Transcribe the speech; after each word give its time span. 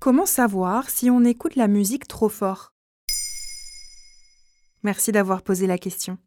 Comment 0.00 0.26
savoir 0.26 0.90
si 0.90 1.10
on 1.10 1.24
écoute 1.24 1.56
la 1.56 1.66
musique 1.66 2.06
trop 2.06 2.28
fort? 2.28 2.72
Merci 4.84 5.10
d'avoir 5.10 5.42
posé 5.42 5.66
la 5.66 5.76
question. 5.76 6.18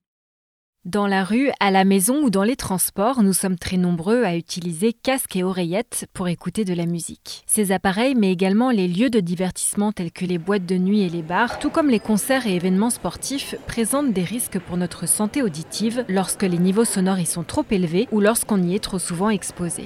Dans 0.84 1.08
la 1.08 1.24
rue, 1.24 1.52
à 1.62 1.72
la 1.72 1.86
maison 1.86 2.22
ou 2.22 2.30
dans 2.30 2.44
les 2.44 2.58
transports, 2.58 3.24
nous 3.24 3.32
sommes 3.32 3.58
très 3.58 3.78
nombreux 3.78 4.26
à 4.26 4.36
utiliser 4.36 4.92
casques 4.92 5.38
et 5.38 5.44
oreillettes 5.44 6.06
pour 6.12 6.28
écouter 6.28 6.66
de 6.66 6.74
la 6.74 6.86
musique. 6.86 7.44
Ces 7.48 7.72
appareils, 7.72 8.14
mais 8.14 8.34
également 8.34 8.72
les 8.72 8.90
lieux 8.90 9.10
de 9.10 9.22
divertissement 9.22 9.94
tels 9.94 10.12
que 10.12 10.26
les 10.26 10.38
boîtes 10.38 10.66
de 10.66 10.78
nuit 10.78 11.04
et 11.04 11.10
les 11.10 11.22
bars, 11.22 11.58
tout 11.58 11.70
comme 11.70 11.90
les 11.90 12.00
concerts 12.02 12.48
et 12.48 12.56
événements 12.56 12.90
sportifs, 12.90 13.56
présentent 13.68 14.12
des 14.12 14.26
risques 14.26 14.60
pour 14.60 14.76
notre 14.76 15.08
santé 15.08 15.44
auditive 15.44 16.04
lorsque 16.10 16.44
les 16.44 16.60
niveaux 16.60 16.84
sonores 16.84 17.20
y 17.20 17.26
sont 17.26 17.44
trop 17.44 17.64
élevés 17.72 18.10
ou 18.12 18.20
lorsqu'on 18.20 18.62
y 18.62 18.76
est 18.76 18.84
trop 18.84 19.00
souvent 19.00 19.30
exposé. 19.30 19.86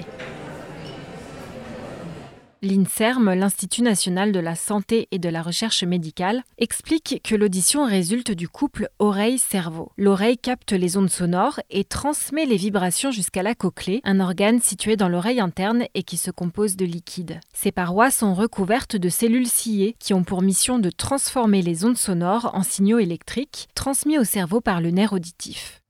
L'INSERM, 2.62 3.34
l'Institut 3.34 3.82
national 3.82 4.32
de 4.32 4.40
la 4.40 4.54
santé 4.54 5.08
et 5.10 5.18
de 5.18 5.28
la 5.28 5.42
recherche 5.42 5.84
médicale, 5.84 6.42
explique 6.58 7.20
que 7.22 7.34
l'audition 7.34 7.84
résulte 7.84 8.30
du 8.30 8.48
couple 8.48 8.88
oreille-cerveau. 8.98 9.92
L'oreille 9.98 10.38
capte 10.38 10.72
les 10.72 10.96
ondes 10.96 11.10
sonores 11.10 11.60
et 11.70 11.84
transmet 11.84 12.46
les 12.46 12.56
vibrations 12.56 13.10
jusqu'à 13.10 13.42
la 13.42 13.54
cochlée, 13.54 14.00
un 14.04 14.20
organe 14.20 14.60
situé 14.60 14.96
dans 14.96 15.08
l'oreille 15.08 15.40
interne 15.40 15.84
et 15.94 16.02
qui 16.02 16.16
se 16.16 16.30
compose 16.30 16.76
de 16.76 16.86
liquide. 16.86 17.40
Ces 17.52 17.72
parois 17.72 18.10
sont 18.10 18.34
recouvertes 18.34 18.96
de 18.96 19.08
cellules 19.08 19.48
cillées 19.48 19.94
qui 19.98 20.14
ont 20.14 20.24
pour 20.24 20.42
mission 20.42 20.78
de 20.78 20.90
transformer 20.90 21.62
les 21.62 21.84
ondes 21.84 21.98
sonores 21.98 22.50
en 22.54 22.62
signaux 22.62 22.98
électriques 22.98 23.68
transmis 23.74 24.18
au 24.18 24.24
cerveau 24.24 24.60
par 24.60 24.80
le 24.80 24.90
nerf 24.90 25.12
auditif. 25.12 25.82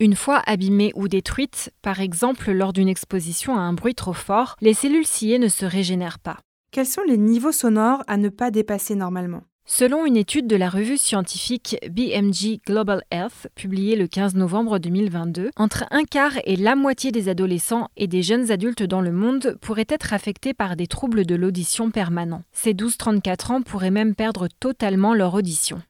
Une 0.00 0.14
fois 0.14 0.40
abîmées 0.46 0.92
ou 0.94 1.08
détruites, 1.08 1.72
par 1.82 2.00
exemple 2.00 2.52
lors 2.52 2.72
d'une 2.72 2.88
exposition 2.88 3.56
à 3.56 3.62
un 3.62 3.72
bruit 3.72 3.96
trop 3.96 4.12
fort, 4.12 4.54
les 4.60 4.72
cellules 4.72 5.04
sciées 5.04 5.40
ne 5.40 5.48
se 5.48 5.64
régénèrent 5.64 6.20
pas. 6.20 6.38
Quels 6.70 6.86
sont 6.86 7.02
les 7.02 7.18
niveaux 7.18 7.50
sonores 7.50 8.04
à 8.06 8.16
ne 8.16 8.28
pas 8.28 8.52
dépasser 8.52 8.94
normalement? 8.94 9.42
Selon 9.66 10.06
une 10.06 10.16
étude 10.16 10.46
de 10.46 10.54
la 10.54 10.70
revue 10.70 10.98
scientifique 10.98 11.76
BMG 11.90 12.60
Global 12.64 13.02
Health, 13.10 13.48
publiée 13.56 13.96
le 13.96 14.06
15 14.06 14.36
novembre 14.36 14.78
2022, 14.78 15.50
entre 15.56 15.84
un 15.90 16.04
quart 16.04 16.38
et 16.44 16.54
la 16.54 16.76
moitié 16.76 17.10
des 17.10 17.28
adolescents 17.28 17.88
et 17.96 18.06
des 18.06 18.22
jeunes 18.22 18.52
adultes 18.52 18.84
dans 18.84 19.00
le 19.00 19.10
monde 19.10 19.58
pourraient 19.60 19.84
être 19.88 20.14
affectés 20.14 20.54
par 20.54 20.76
des 20.76 20.86
troubles 20.86 21.26
de 21.26 21.34
l'audition 21.34 21.90
permanents. 21.90 22.44
Ces 22.52 22.72
12-34 22.72 23.52
ans 23.52 23.62
pourraient 23.62 23.90
même 23.90 24.14
perdre 24.14 24.46
totalement 24.60 25.12
leur 25.12 25.34
audition. 25.34 25.82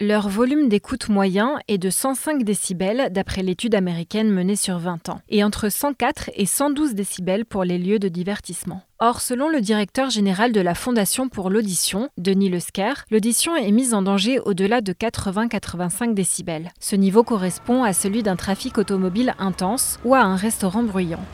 Leur 0.00 0.28
volume 0.28 0.68
d'écoute 0.68 1.08
moyen 1.08 1.58
est 1.66 1.76
de 1.76 1.90
105 1.90 2.44
décibels 2.44 3.08
d'après 3.10 3.42
l'étude 3.42 3.74
américaine 3.74 4.30
menée 4.30 4.54
sur 4.54 4.78
20 4.78 5.08
ans, 5.08 5.20
et 5.28 5.42
entre 5.42 5.70
104 5.70 6.30
et 6.36 6.46
112 6.46 6.94
décibels 6.94 7.44
pour 7.44 7.64
les 7.64 7.78
lieux 7.78 7.98
de 7.98 8.06
divertissement. 8.06 8.82
Or, 9.00 9.20
selon 9.20 9.48
le 9.48 9.60
directeur 9.60 10.08
général 10.08 10.52
de 10.52 10.60
la 10.60 10.76
Fondation 10.76 11.28
pour 11.28 11.50
l'audition, 11.50 12.10
Denis 12.16 12.48
Lesker, 12.48 12.92
l'audition 13.10 13.56
est 13.56 13.72
mise 13.72 13.92
en 13.92 14.02
danger 14.02 14.38
au-delà 14.38 14.82
de 14.82 14.92
80-85 14.92 16.14
décibels. 16.14 16.70
Ce 16.78 16.94
niveau 16.94 17.24
correspond 17.24 17.82
à 17.82 17.92
celui 17.92 18.22
d'un 18.22 18.36
trafic 18.36 18.78
automobile 18.78 19.34
intense 19.40 19.98
ou 20.04 20.14
à 20.14 20.20
un 20.20 20.36
restaurant 20.36 20.84
bruyant. 20.84 21.24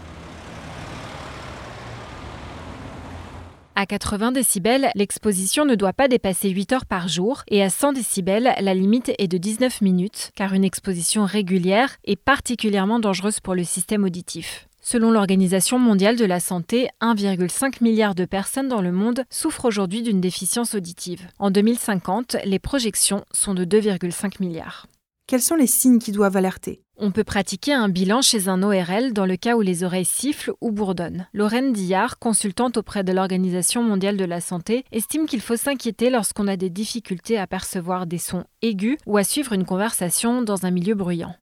À 3.76 3.86
80 3.86 4.30
décibels, 4.30 4.88
l'exposition 4.94 5.64
ne 5.64 5.74
doit 5.74 5.92
pas 5.92 6.06
dépasser 6.06 6.48
8 6.48 6.72
heures 6.72 6.86
par 6.86 7.08
jour 7.08 7.42
et 7.48 7.60
à 7.60 7.70
100 7.70 7.94
décibels, 7.94 8.54
la 8.60 8.72
limite 8.72 9.10
est 9.18 9.26
de 9.26 9.36
19 9.36 9.80
minutes 9.80 10.30
car 10.36 10.52
une 10.54 10.62
exposition 10.62 11.24
régulière 11.24 11.96
est 12.04 12.14
particulièrement 12.14 13.00
dangereuse 13.00 13.40
pour 13.40 13.56
le 13.56 13.64
système 13.64 14.04
auditif. 14.04 14.68
Selon 14.80 15.10
l'Organisation 15.10 15.80
mondiale 15.80 16.16
de 16.16 16.24
la 16.24 16.38
santé, 16.38 16.88
1,5 17.00 17.82
milliard 17.82 18.14
de 18.14 18.26
personnes 18.26 18.68
dans 18.68 18.82
le 18.82 18.92
monde 18.92 19.24
souffrent 19.28 19.64
aujourd'hui 19.64 20.02
d'une 20.02 20.20
déficience 20.20 20.76
auditive. 20.76 21.26
En 21.40 21.50
2050, 21.50 22.36
les 22.44 22.60
projections 22.60 23.24
sont 23.32 23.54
de 23.54 23.64
2,5 23.64 24.34
milliards. 24.38 24.86
Quels 25.26 25.40
sont 25.40 25.54
les 25.54 25.66
signes 25.66 26.00
qui 26.00 26.12
doivent 26.12 26.36
alerter? 26.36 26.82
On 26.98 27.10
peut 27.10 27.24
pratiquer 27.24 27.72
un 27.72 27.88
bilan 27.88 28.20
chez 28.20 28.48
un 28.48 28.62
ORL 28.62 29.14
dans 29.14 29.24
le 29.24 29.36
cas 29.36 29.56
où 29.56 29.62
les 29.62 29.82
oreilles 29.82 30.04
sifflent 30.04 30.52
ou 30.60 30.70
bourdonnent. 30.70 31.26
Lorraine 31.32 31.72
Dillard, 31.72 32.18
consultante 32.18 32.76
auprès 32.76 33.04
de 33.04 33.12
l'Organisation 33.12 33.82
mondiale 33.82 34.18
de 34.18 34.26
la 34.26 34.42
santé, 34.42 34.84
estime 34.92 35.24
qu'il 35.24 35.40
faut 35.40 35.56
s'inquiéter 35.56 36.10
lorsqu'on 36.10 36.46
a 36.46 36.58
des 36.58 36.68
difficultés 36.68 37.38
à 37.38 37.46
percevoir 37.46 38.06
des 38.06 38.18
sons 38.18 38.44
aigus 38.60 38.98
ou 39.06 39.16
à 39.16 39.24
suivre 39.24 39.54
une 39.54 39.64
conversation 39.64 40.42
dans 40.42 40.66
un 40.66 40.70
milieu 40.70 40.94
bruyant. 40.94 41.34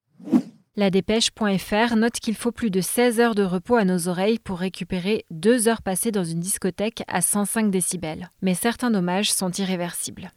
La 0.77 0.91
dépêche.fr 0.91 1.97
note 1.97 2.21
qu'il 2.21 2.37
faut 2.37 2.53
plus 2.53 2.71
de 2.71 2.81
16 2.81 3.19
heures 3.19 3.35
de 3.35 3.43
repos 3.43 3.75
à 3.75 3.85
nos 3.85 4.07
oreilles 4.09 4.39
pour 4.39 4.61
récupérer 4.61 5.25
2 5.33 5.67
heures 5.67 5.83
passées 5.83 6.13
dans 6.13 6.25
une 6.25 6.41
discothèque 6.41 7.03
à 7.09 7.21
105 7.21 7.69
décibels. 7.73 8.31
Mais 8.43 8.55
certains 8.55 8.93
dommages 8.93 9.33
sont 9.33 9.51
irréversibles. 9.51 10.31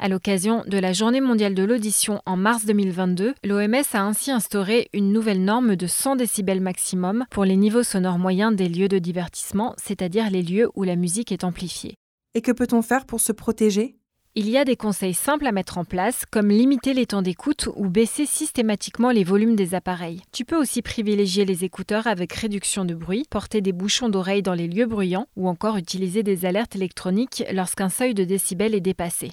À 0.00 0.08
l'occasion 0.08 0.62
de 0.64 0.78
la 0.78 0.92
Journée 0.92 1.20
mondiale 1.20 1.54
de 1.54 1.64
l'audition 1.64 2.22
en 2.24 2.36
mars 2.36 2.64
2022, 2.66 3.34
l'OMS 3.44 3.82
a 3.94 4.02
ainsi 4.02 4.30
instauré 4.30 4.88
une 4.92 5.12
nouvelle 5.12 5.42
norme 5.42 5.74
de 5.74 5.88
100 5.88 6.14
décibels 6.14 6.60
maximum 6.60 7.24
pour 7.30 7.44
les 7.44 7.56
niveaux 7.56 7.82
sonores 7.82 8.20
moyens 8.20 8.54
des 8.54 8.68
lieux 8.68 8.86
de 8.86 9.00
divertissement, 9.00 9.74
c'est-à-dire 9.76 10.30
les 10.30 10.44
lieux 10.44 10.70
où 10.76 10.84
la 10.84 10.94
musique 10.94 11.32
est 11.32 11.42
amplifiée. 11.42 11.96
Et 12.34 12.42
que 12.42 12.52
peut-on 12.52 12.80
faire 12.80 13.06
pour 13.06 13.20
se 13.20 13.32
protéger? 13.32 13.96
Il 14.36 14.48
y 14.48 14.56
a 14.56 14.64
des 14.64 14.76
conseils 14.76 15.14
simples 15.14 15.48
à 15.48 15.52
mettre 15.52 15.78
en 15.78 15.84
place, 15.84 16.24
comme 16.30 16.50
limiter 16.50 16.94
les 16.94 17.06
temps 17.06 17.22
d'écoute 17.22 17.68
ou 17.74 17.88
baisser 17.88 18.24
systématiquement 18.24 19.10
les 19.10 19.24
volumes 19.24 19.56
des 19.56 19.74
appareils. 19.74 20.22
Tu 20.30 20.44
peux 20.44 20.56
aussi 20.56 20.80
privilégier 20.80 21.44
les 21.44 21.64
écouteurs 21.64 22.06
avec 22.06 22.32
réduction 22.34 22.84
de 22.84 22.94
bruit, 22.94 23.24
porter 23.28 23.62
des 23.62 23.72
bouchons 23.72 24.10
d'oreille 24.10 24.42
dans 24.42 24.54
les 24.54 24.68
lieux 24.68 24.86
bruyants 24.86 25.26
ou 25.34 25.48
encore 25.48 25.76
utiliser 25.76 26.22
des 26.22 26.46
alertes 26.46 26.76
électroniques 26.76 27.42
lorsqu'un 27.52 27.88
seuil 27.88 28.14
de 28.14 28.22
décibels 28.22 28.76
est 28.76 28.80
dépassé. 28.80 29.32